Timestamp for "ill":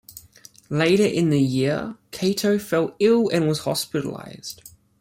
2.99-3.29